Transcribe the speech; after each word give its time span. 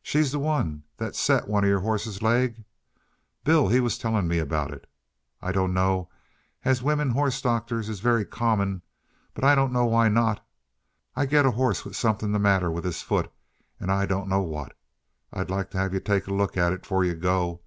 She 0.00 0.22
the 0.22 0.38
one 0.38 0.84
that 0.96 1.14
set 1.14 1.48
one 1.48 1.62
uh 1.62 1.66
your 1.66 1.80
horse's 1.80 2.22
leg? 2.22 2.64
Bill, 3.44 3.68
he 3.68 3.78
was 3.78 3.98
tellin' 3.98 4.32
about 4.40 4.72
it. 4.72 4.88
I 5.42 5.52
dunno 5.52 6.08
as 6.64 6.82
wimmin 6.82 7.10
horse 7.10 7.42
doctors 7.42 7.90
is 7.90 8.00
very 8.00 8.24
common, 8.24 8.80
but 9.34 9.44
I 9.44 9.54
dunno 9.54 9.84
why 9.84 10.08
not. 10.08 10.42
I 11.14 11.26
get 11.26 11.44
a 11.44 11.50
horse 11.50 11.84
with 11.84 11.94
somethin' 11.94 12.32
the 12.32 12.38
matter 12.38 12.72
of 12.74 12.84
his 12.84 13.02
foot, 13.02 13.30
and 13.78 13.92
I 13.92 14.06
dunno 14.06 14.40
what. 14.40 14.72
I'd 15.30 15.50
like 15.50 15.72
t' 15.72 15.76
have 15.76 15.92
ye 15.92 16.00
take 16.00 16.26
a 16.26 16.32
look 16.32 16.56
at 16.56 16.72
it, 16.72 16.86
fore 16.86 17.04
ye 17.04 17.12
go. 17.12 17.60